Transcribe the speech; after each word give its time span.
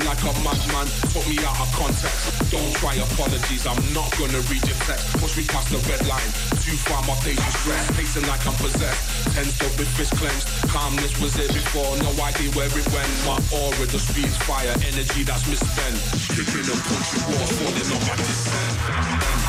like 0.00 0.22
a 0.24 0.32
madman, 0.40 0.88
put 1.12 1.28
me 1.28 1.36
out 1.44 1.60
of 1.60 1.68
context. 1.76 2.32
Don't 2.50 2.72
try 2.76 2.94
apologies, 2.96 3.66
I'm 3.66 3.76
not 3.92 4.08
gonna 4.16 4.40
read 4.48 4.64
your 4.64 4.78
text. 4.88 5.12
Push 5.20 5.36
me 5.36 5.44
past 5.44 5.68
the 5.68 5.78
red 5.90 6.06
line, 6.08 6.30
too 6.64 6.76
far 6.88 7.02
my 7.04 7.14
patience 7.20 7.52
stressed. 7.60 7.92
Pacing 7.92 8.26
like 8.26 8.40
I'm 8.46 8.54
possessed, 8.56 9.02
tensed 9.34 9.62
up 9.62 9.76
with 9.76 9.88
fist 9.92 10.16
clenched. 10.16 10.48
Calmness 10.72 11.12
was 11.20 11.36
here 11.36 11.52
before, 11.52 11.96
no 12.00 12.12
idea 12.24 12.50
where 12.56 12.72
it 12.72 12.88
went. 12.88 13.12
My 13.28 13.36
aura, 13.52 13.86
the 13.86 13.98
speed's 13.98 14.36
fire, 14.48 14.72
energy 14.88 15.24
that's 15.24 15.46
misspent. 15.46 15.96
Kicking 16.32 16.64
and 16.72 16.82
punching 16.88 17.24
walls, 17.28 17.52
falling 17.52 17.90
off 17.92 18.08
my 18.08 18.16
descent. 18.16 19.41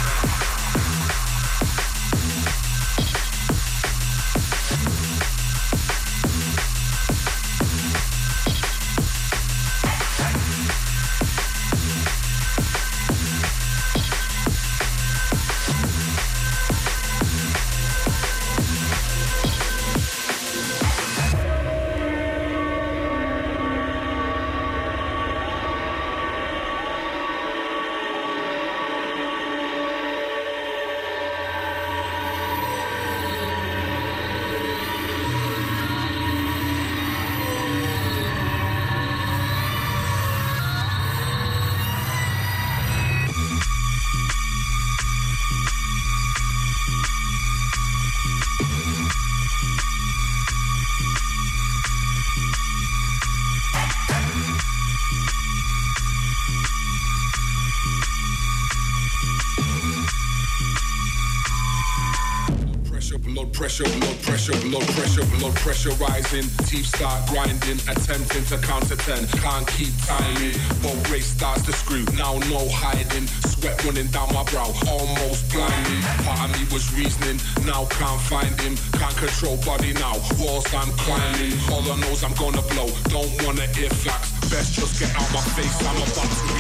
Rising, 65.92 66.48
teeth 66.66 66.88
start 66.88 67.28
grinding, 67.30 67.80
attempting 67.88 68.46
to 68.46 68.58
counter 68.60 68.96
ten, 68.96 69.28
can't 69.43 69.67
keep 69.67 69.93
timing. 70.06 70.56
Boat 70.82 71.10
race 71.12 71.28
starts 71.28 71.63
to 71.63 71.74
screw, 71.74 72.06
now 72.15 72.38
no 72.50 72.67
hiding. 72.69 73.28
Sweat 73.52 73.84
running 73.84 74.08
down 74.08 74.34
my 74.34 74.43
brow, 74.46 74.72
almost 74.88 75.52
blinding. 75.52 76.02
Part 76.24 76.50
of 76.50 76.52
me 76.56 76.63
was 76.72 76.93
reasoning, 76.93 77.39
now 77.65 77.86
can't 77.86 78.22
find 78.22 78.54
him. 78.62 78.76
Can't 79.00 79.15
control 79.17 79.58
body 79.65 79.93
now, 79.93 80.15
walls 80.39 80.67
I'm 80.74 80.91
climbing. 81.04 81.54
All 81.72 81.84
I 81.84 81.96
know 82.00 82.13
is 82.15 82.24
I'm 82.24 82.34
gonna 82.36 82.62
blow, 82.74 82.88
don't 83.10 83.34
wanna 83.43 83.67
hear 83.76 83.89
facts. 83.89 84.32
Best 84.50 84.74
just 84.74 85.00
get 85.00 85.10
out 85.15 85.30
my 85.34 85.41
face, 85.58 85.78
I'm 85.82 85.98
about 85.98 86.30
to 86.30 86.53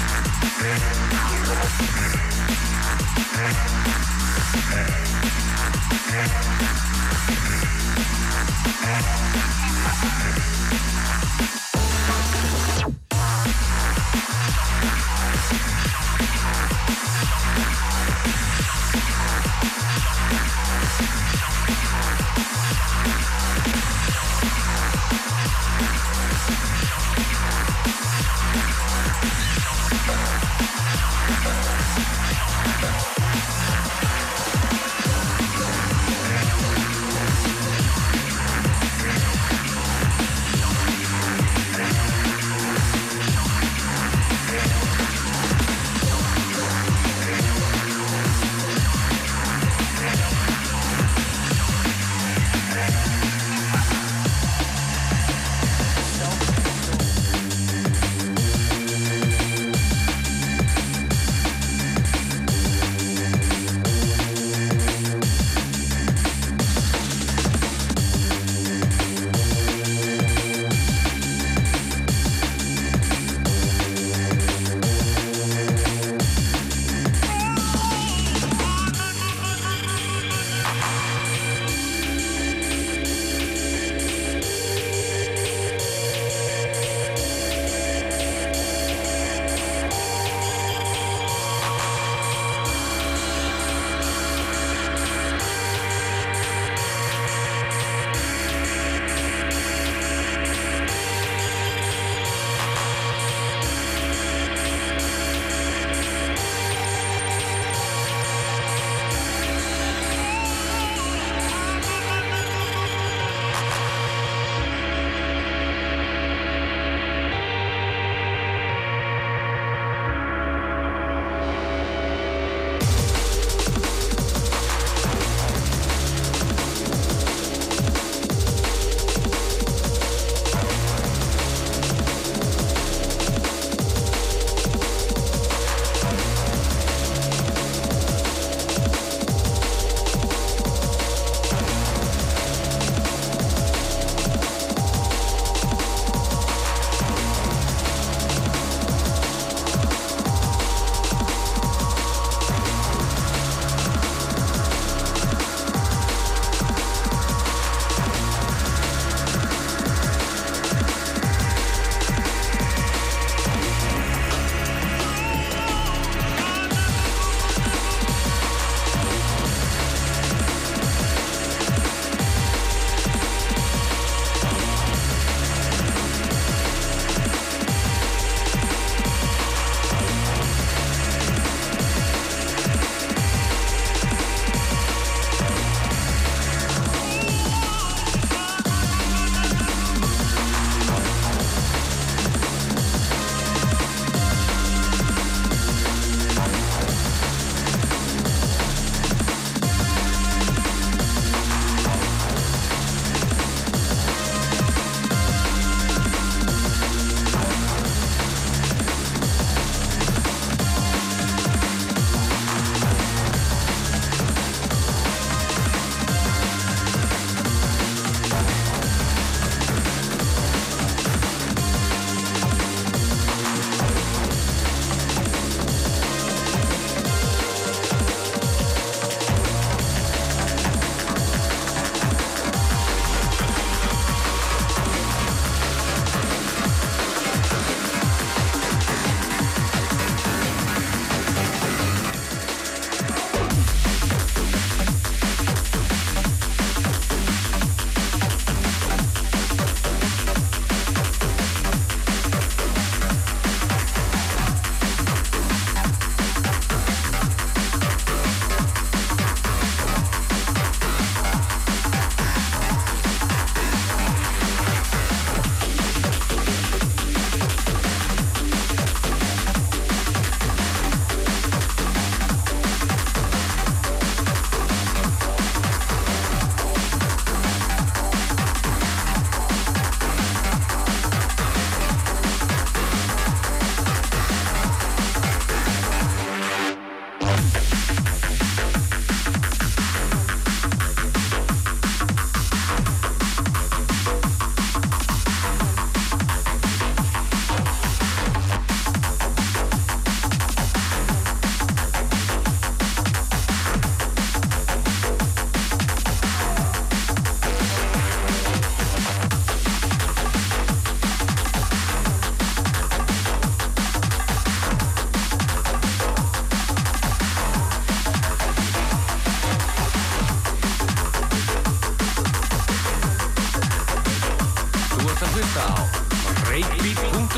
Yeah. 0.41 1.01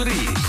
три. 0.03 0.42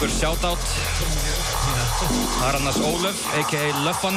okkur 0.00 0.12
shoutout. 0.16 0.62
Það 2.38 2.46
er 2.46 2.56
annars 2.56 2.78
Ólöf, 2.80 3.18
a.k.a. 3.36 3.66
Löffan. 3.84 4.16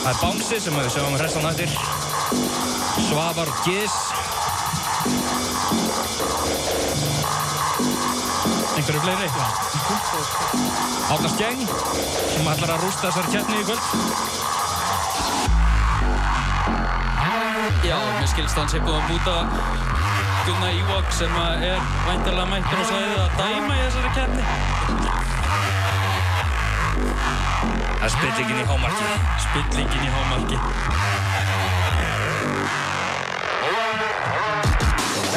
Það 0.00 0.08
er 0.10 0.16
Bánsi 0.18 0.58
sem 0.64 0.74
við 0.74 0.88
sjáum 0.90 1.14
hressan 1.14 1.46
hættir. 1.46 1.70
Svavar 3.06 3.52
Gis. 3.62 3.94
Einhverju 8.74 9.04
fleiri? 9.04 9.30
Já. 9.30 9.46
Átnar 11.14 11.30
Skeng 11.36 11.62
sem 12.34 12.50
ætlar 12.56 12.74
að 12.74 12.82
rústa 12.82 13.12
þessar 13.12 13.30
keppni 13.30 13.62
í 13.62 13.68
kvöld. 13.70 13.84
Já, 17.84 17.98
mér 18.18 18.30
skilst 18.32 18.58
hans 18.58 18.74
hefur 18.74 18.90
búið 18.90 18.98
að 18.98 19.08
búta 19.12 19.93
Gunnar 20.44 20.72
Ívok 20.76 21.12
sem 21.16 21.36
er 21.40 21.80
væntalega 22.04 22.44
mættur 22.50 22.76
á 22.76 22.84
svæðið 22.84 23.20
að 23.20 23.30
dæma 23.38 23.74
í 23.74 23.80
þessari 23.80 24.10
keppni. 24.16 24.42
Það 27.94 28.04
er 28.04 28.12
spillingin 28.14 28.58
í 28.60 28.66
hámarki. 28.68 29.06
Spillingin 29.44 30.04
í 30.04 30.10
hámarki. 30.12 30.58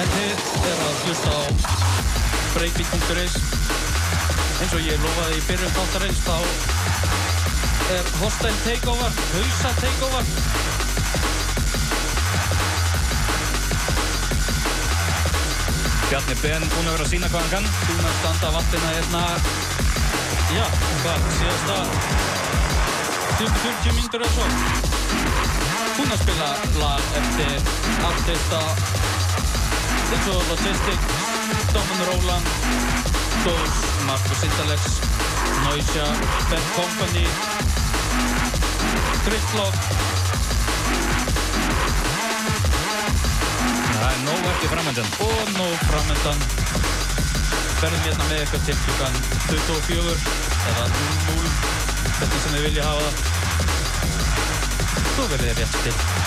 En 0.01 0.11
þið 0.15 0.43
er 0.71 0.83
að 0.89 0.99
hlusta 1.05 1.31
á 1.31 1.41
breakbeat.is 2.57 3.37
eins 4.57 4.73
og 4.73 4.81
ég 4.83 5.05
lofaði 5.05 5.39
í 5.39 5.45
byrjun 5.47 5.75
þáttarins 5.77 6.19
þá 6.25 6.35
er 7.95 8.11
hostile 8.19 8.59
takeover, 8.65 9.23
hausa 9.37 9.71
takeover 9.79 10.76
Bjarni 16.07 16.35
Ben 16.39 16.63
búinn 16.71 16.87
að 16.87 16.93
vera 16.93 17.03
að 17.03 17.09
sína 17.11 17.27
hvað 17.31 17.41
hann 17.41 17.51
kann. 17.51 17.65
Búinn 17.87 18.05
að 18.07 18.13
standa 18.21 18.51
vaktina 18.55 18.91
hérna, 18.95 19.23
já, 20.55 20.65
hvað, 21.01 21.25
síðasta 21.39 21.77
40 23.37 23.97
mínútur 23.97 24.23
eða 24.23 24.31
svo. 24.37 24.45
Búinn 25.97 26.13
að 26.15 26.21
spila 26.23 26.47
lag 26.79 27.11
eftir 27.19 27.51
artista 28.07 28.61
eins 30.07 30.29
og 30.31 30.47
Logistic, 30.47 31.11
Domin 31.75 32.01
Roland, 32.07 32.47
Dose, 33.43 33.91
Marcus 34.07 34.43
Intalex, 34.47 35.01
Noisia, 35.65 36.07
Bad 36.47 36.65
Company, 36.77 37.27
Driflock, 39.27 39.75
er 44.17 44.23
nóg 44.25 44.45
eftir 44.51 44.69
framöndan. 44.69 45.07
og 45.19 45.49
nóg 45.57 45.77
framöndan 45.89 46.39
verðum 47.81 48.01
hérna 48.05 48.23
með 48.29 48.39
eitthvað 48.41 48.63
til 48.65 48.77
klukkan 48.85 49.13
24 49.49 50.15
eða 50.71 50.85
0 50.93 51.51
hvernig 52.17 52.41
sem 52.43 52.55
þið 52.55 52.63
vilja 52.67 52.87
hafa 52.87 53.01
það. 53.05 53.15
Svo 55.13 55.27
verður 55.27 55.45
þið 55.47 55.61
rétt 55.61 55.77
til 55.83 56.26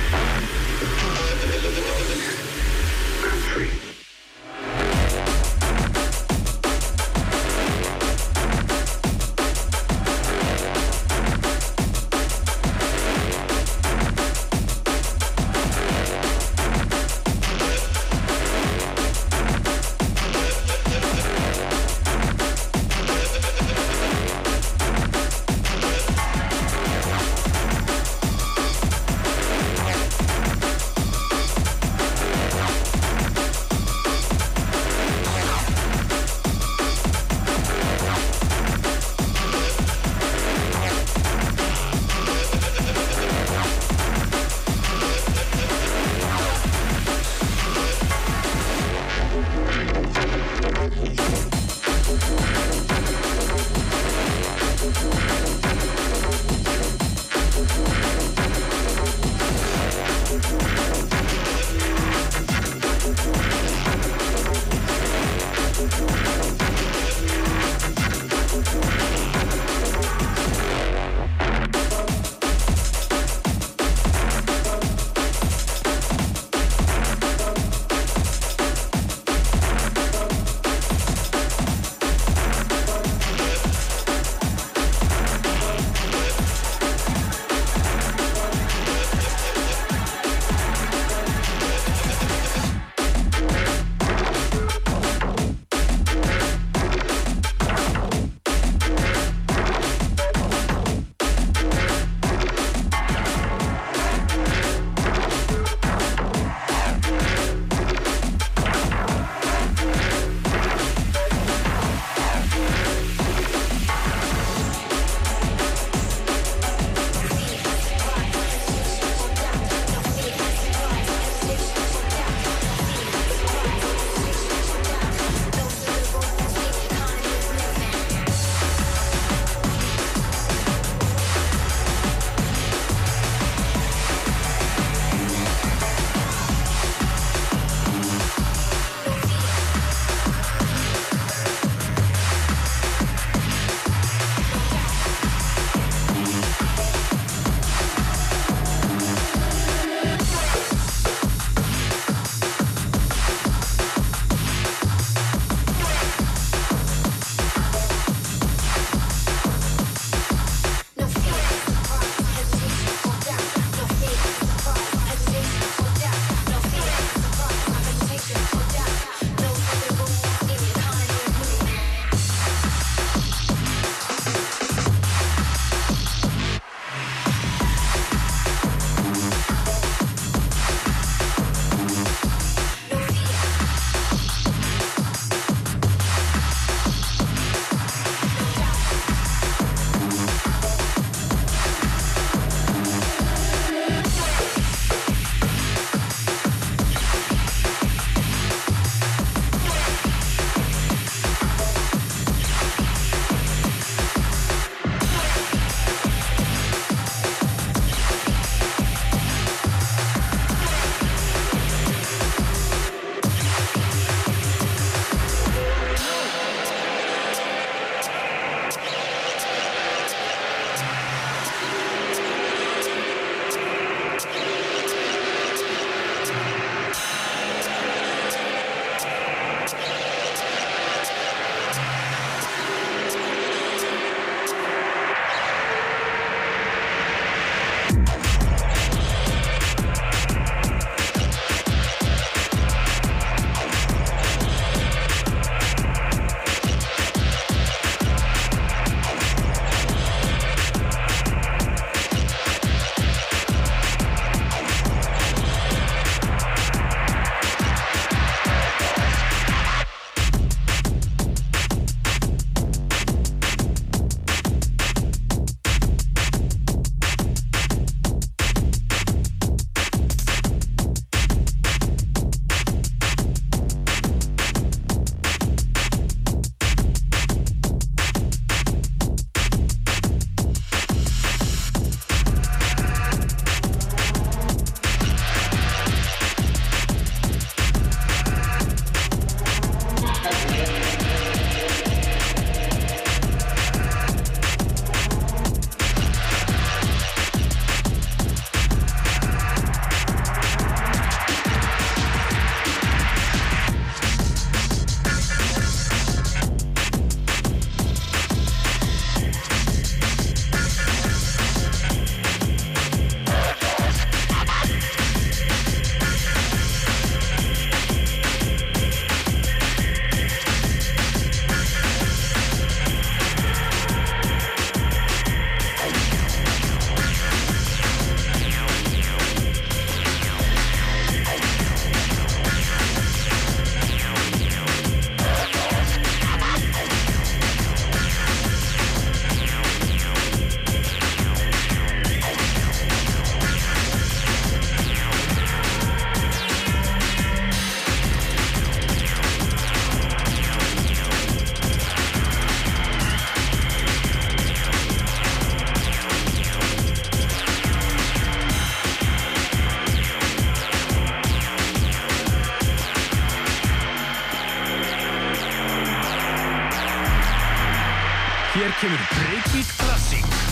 Hér 368.53 368.73
kemur 368.81 368.99
Breakbeat 369.15 369.75
Classic. 369.77 370.50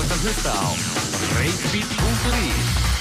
Ert 0.00 0.14
að 0.14 0.24
hlusta 0.24 0.52
á 0.56 0.68
reykbeat.is 1.36 2.91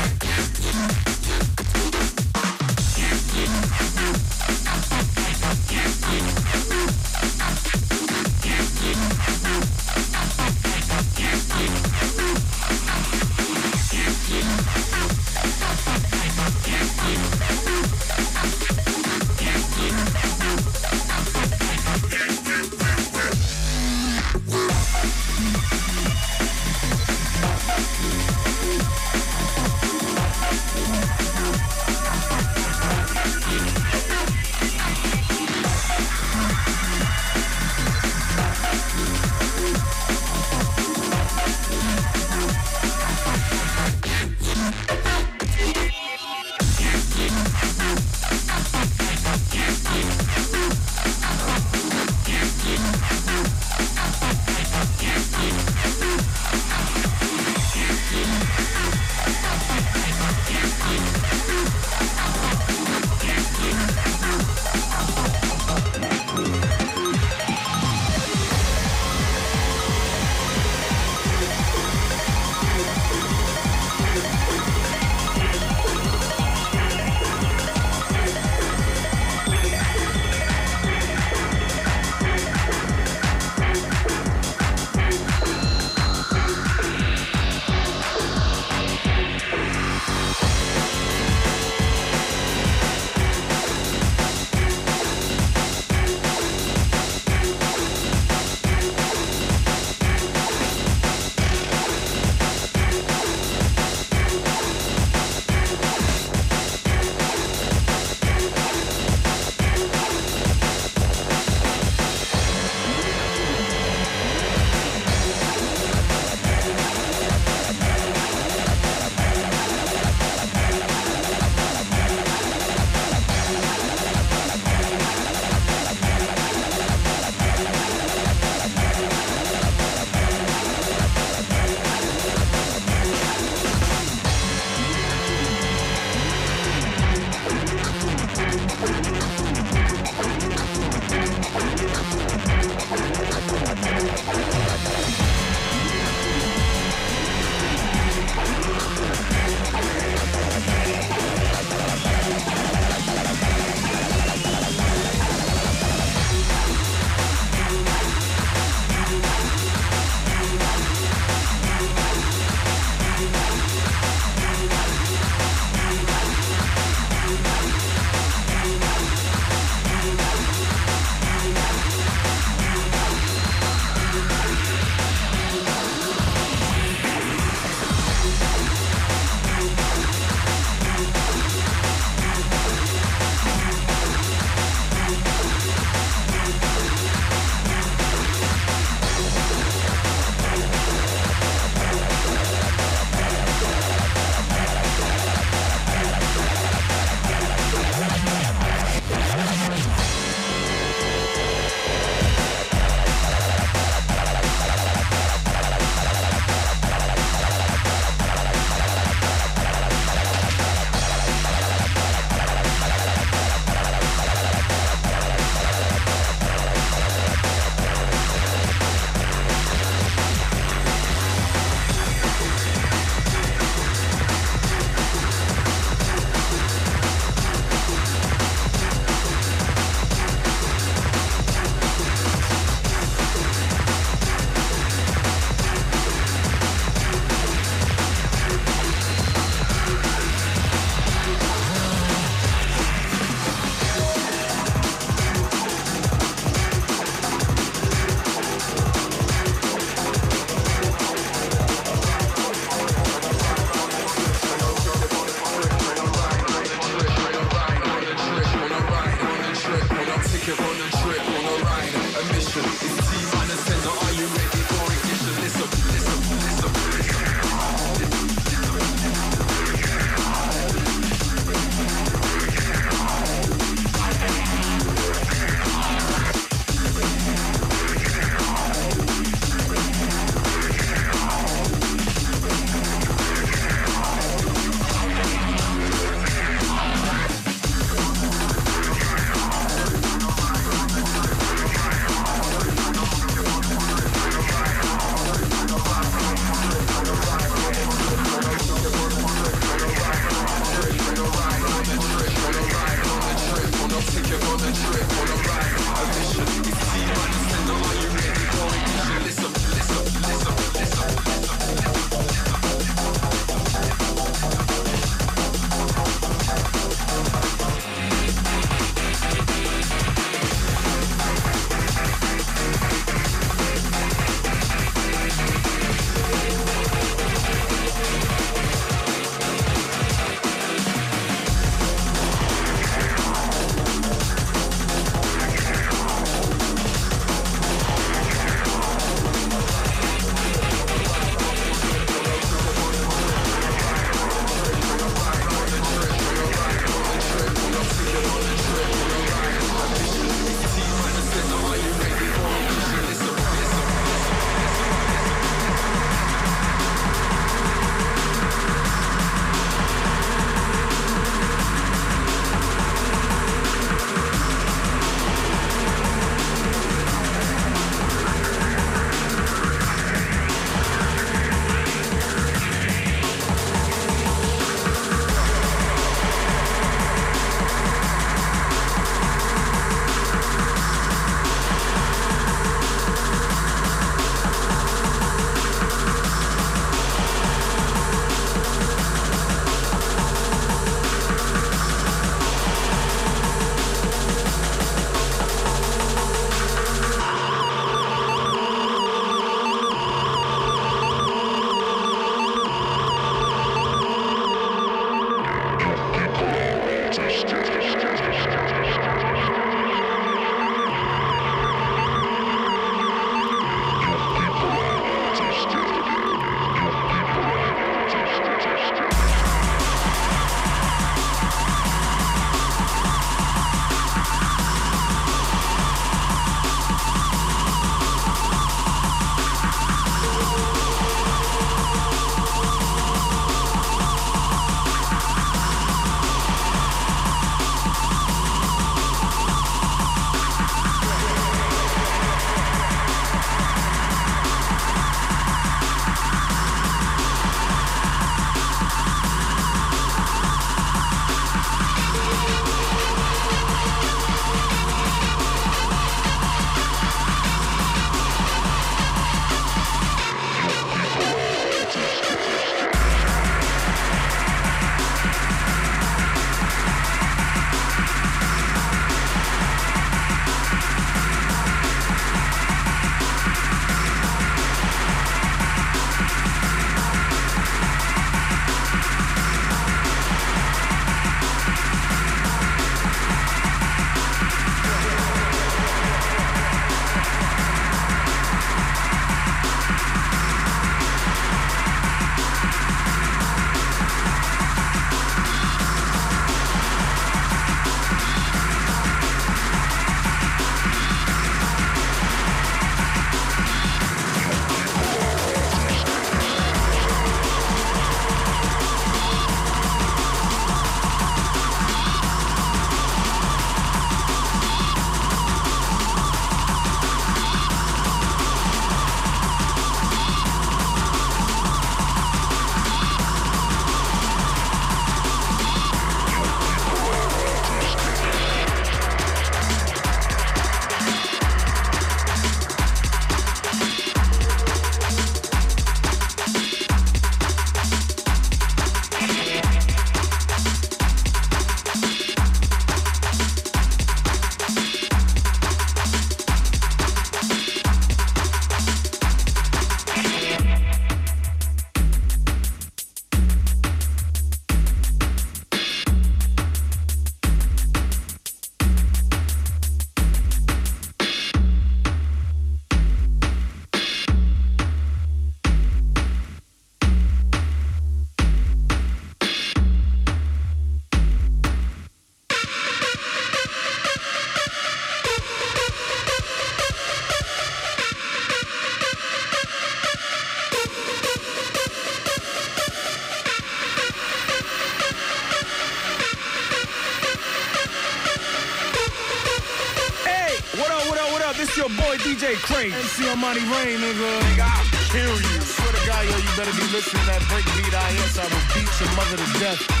Craig. 592.63 592.93
MC 592.93 593.23
Armani 593.25 593.63
Rain, 593.71 593.99
nigga. 593.99 594.29
Nigga, 594.41 594.65
I'll 594.65 594.85
kill 595.09 595.35
you. 595.41 595.61
Swear 595.61 595.91
to 595.91 596.07
God, 596.07 596.25
yo, 596.25 596.37
you 596.37 596.51
better 596.57 596.73
be 596.73 596.87
listening 596.91 597.21
to 597.21 597.27
that 597.27 597.41
breakbeat 597.49 597.93
IS. 597.93 598.37
I 598.37 598.43
will 598.43 598.65
beat 598.73 598.91
your 598.99 599.11
mother 599.15 599.37
to 599.37 599.59
death. 599.59 600.00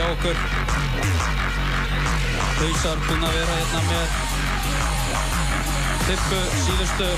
Hjá 0.00 0.08
okkur. 0.14 0.36
Hausar 2.60 3.00
búinn 3.04 3.24
að 3.26 3.34
vera 3.36 3.56
hérna 3.58 3.80
með 3.88 4.06
tippu 6.06 6.38
síðustu 6.62 7.08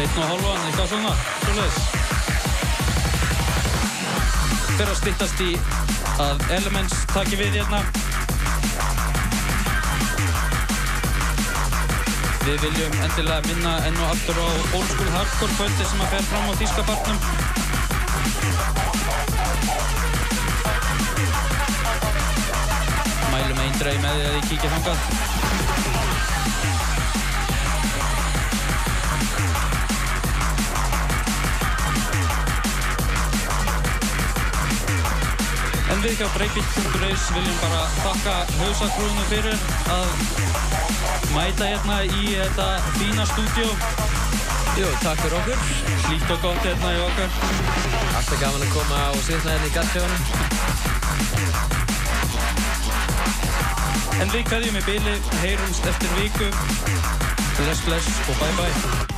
einn 0.00 0.16
og 0.22 0.30
hálfan, 0.30 0.64
eitthvað 0.70 0.88
svona, 0.94 1.12
svoleiðis. 1.42 1.78
Fer 4.78 4.88
að 4.88 4.98
styttast 5.02 5.44
í 5.44 5.52
að 6.24 6.36
Elements 6.56 7.04
taki 7.12 7.40
við 7.42 7.60
hérna. 7.60 7.82
Við 12.46 12.64
viljum 12.64 12.96
endilega 13.04 13.44
minna 13.50 13.76
enn 13.90 14.00
og 14.00 14.14
aftur 14.14 14.40
á 14.40 14.48
Old 14.48 14.88
School 14.94 15.12
Hardcore 15.18 15.58
kvöldi 15.58 15.84
sem 15.84 16.06
að 16.06 16.16
fer 16.16 16.30
fram 16.32 16.48
á 16.48 16.52
Þískapartnum. 16.62 17.61
Eindræði 23.82 24.02
með 24.02 24.14
því 24.14 24.24
að 24.26 24.34
þið 24.34 24.44
kíkja 24.48 24.68
þangað. 24.72 24.98
En 35.92 35.98
við 36.04 36.14
hjá 36.20 36.28
Breakbeat.is 36.36 37.26
viljum 37.34 37.58
bara 37.64 37.82
þakka 37.98 38.36
hausakrúinu 38.60 39.26
fyrir 39.32 39.58
að 39.96 40.08
mæta 41.34 41.72
hérna 41.72 41.98
í 42.06 42.24
þetta 42.38 42.70
fína 43.00 43.28
stúdjó. 43.34 43.68
Jú, 44.78 44.88
takk 45.02 45.26
fyrir 45.26 45.38
okkur. 45.42 45.58
Hlýtt 46.06 46.30
og 46.30 46.42
gott 46.46 46.64
hérna 46.70 46.94
í 46.94 47.04
okkar. 47.10 47.30
Alltaf 48.14 48.38
gaman 48.38 48.62
að 48.62 48.74
koma 48.78 49.06
og 49.10 49.22
sitna 49.26 49.56
hérna 49.56 49.68
í 49.68 49.76
gasskjöfunum. 49.80 50.51
En 54.22 54.30
við 54.30 54.44
kveðjum 54.46 54.76
í 54.78 54.82
byli, 54.86 55.14
heyrumst 55.42 55.88
eftir 55.90 56.12
viku. 56.20 56.50
Bless, 57.58 57.82
bless 57.88 58.12
og 58.28 58.38
bye 58.38 58.54
bye. 58.60 59.11